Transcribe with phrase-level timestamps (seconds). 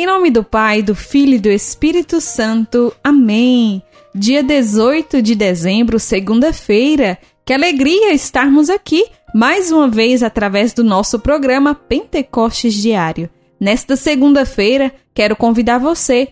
[0.00, 2.90] Em nome do Pai, do Filho e do Espírito Santo.
[3.04, 3.82] Amém.
[4.14, 7.18] Dia 18 de dezembro, segunda-feira.
[7.44, 13.28] Que alegria estarmos aqui mais uma vez através do nosso programa Pentecostes Diário.
[13.60, 16.28] Nesta segunda-feira, quero convidar você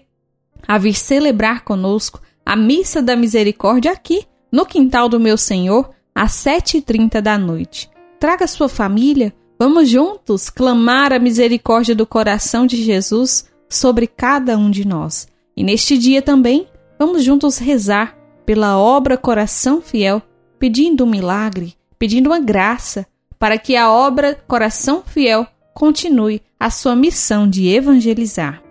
[0.67, 6.33] a vir celebrar conosco a Missa da Misericórdia aqui no quintal do meu Senhor às
[6.33, 7.91] 7h30 da noite.
[8.19, 14.71] Traga sua família, vamos juntos clamar a misericórdia do coração de Jesus sobre cada um
[14.71, 15.29] de nós.
[15.57, 16.69] E neste dia também,
[16.99, 20.23] vamos juntos rezar pela obra Coração Fiel,
[20.59, 23.07] pedindo um milagre, pedindo uma graça,
[23.39, 28.63] para que a obra Coração Fiel continue a sua missão de evangelizar.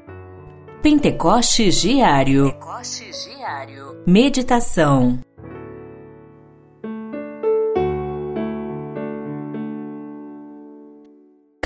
[0.82, 2.46] Pentecostes Diário.
[2.52, 4.04] Pentecostes Diário.
[4.06, 5.20] Meditação.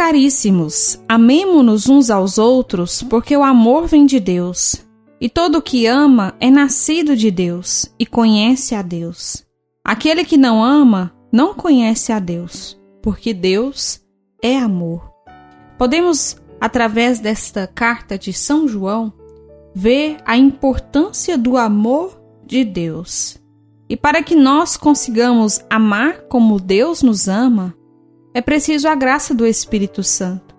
[0.03, 4.83] Caríssimos, amemo-nos uns aos outros, porque o amor vem de Deus.
[5.21, 9.45] E todo que ama é nascido de Deus e conhece a Deus.
[9.85, 14.01] Aquele que não ama não conhece a Deus, porque Deus
[14.41, 15.07] é amor.
[15.77, 19.13] Podemos, através desta carta de São João,
[19.71, 23.39] ver a importância do amor de Deus.
[23.87, 27.75] E para que nós consigamos amar como Deus nos ama,
[28.33, 30.55] é preciso a graça do Espírito Santo.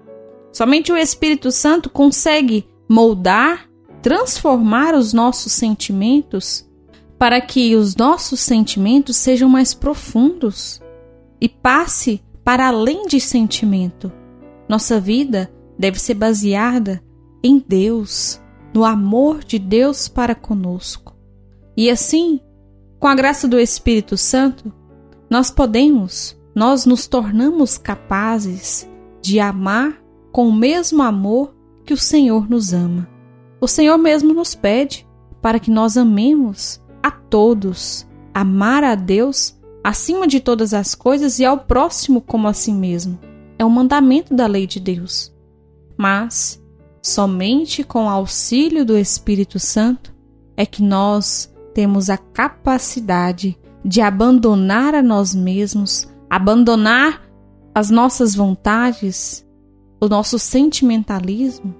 [0.52, 3.68] Somente o Espírito Santo consegue moldar,
[4.02, 6.68] transformar os nossos sentimentos
[7.18, 10.82] para que os nossos sentimentos sejam mais profundos
[11.40, 14.12] e passe para além de sentimento.
[14.68, 17.02] Nossa vida deve ser baseada
[17.42, 18.40] em Deus,
[18.74, 21.16] no amor de Deus para conosco.
[21.76, 22.40] E assim,
[22.98, 24.72] com a graça do Espírito Santo,
[25.30, 28.88] nós podemos nós nos tornamos capazes
[29.20, 31.54] de amar com o mesmo amor
[31.84, 33.08] que o Senhor nos ama.
[33.60, 35.06] O Senhor mesmo nos pede
[35.40, 41.44] para que nós amemos a todos, amar a Deus acima de todas as coisas e
[41.44, 43.18] ao próximo como a si mesmo.
[43.58, 45.32] É um mandamento da lei de Deus.
[45.96, 46.62] Mas
[47.02, 50.14] somente com o auxílio do Espírito Santo
[50.56, 57.20] é que nós temos a capacidade de abandonar a nós mesmos abandonar
[57.74, 59.46] as nossas vontades,
[60.00, 61.74] o nosso sentimentalismo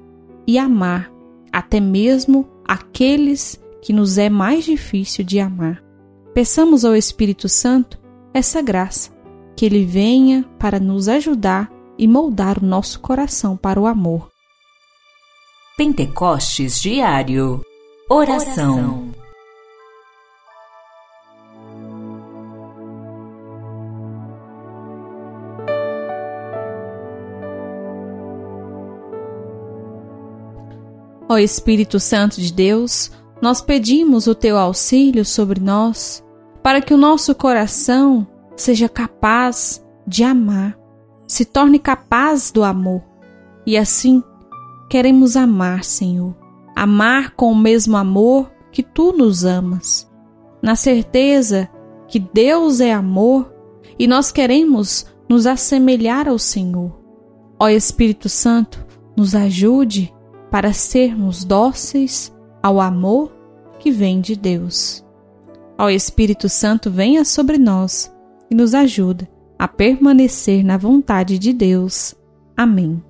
[0.47, 1.11] e amar
[1.51, 5.83] até mesmo aqueles que nos é mais difícil de amar.
[6.35, 7.99] Peçamos ao Espírito Santo
[8.35, 9.11] essa graça,
[9.57, 14.29] que ele venha para nos ajudar e moldar o nosso coração para o amor.
[15.79, 17.62] Pentecostes Diário
[18.11, 18.75] Oração.
[18.75, 19.12] Oração.
[31.32, 33.10] Ó Espírito Santo de Deus,
[33.41, 36.22] nós pedimos o teu auxílio sobre nós,
[36.62, 40.78] para que o nosso coração seja capaz de amar,
[41.26, 43.03] se torne capaz do amor.
[43.65, 44.22] E assim,
[44.91, 46.37] queremos amar, Senhor,
[46.76, 50.06] amar com o mesmo amor que tu nos amas,
[50.60, 51.66] na certeza
[52.09, 53.50] que Deus é amor
[53.99, 56.93] e nós queremos nos assemelhar ao Senhor.
[57.59, 58.84] Ó Espírito Santo,
[59.16, 60.12] nos ajude
[60.53, 62.31] para sermos dóceis
[62.63, 63.33] ao amor
[63.79, 65.03] que vem de Deus.
[65.79, 68.15] Ó Espírito Santo, venha sobre nós
[68.51, 69.27] e nos ajuda
[69.59, 72.15] a permanecer na vontade de Deus.
[72.55, 73.03] Amém.